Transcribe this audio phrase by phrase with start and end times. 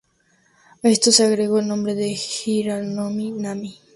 [0.83, 3.77] A estos se agregó el nombre de Girolamo Nanni.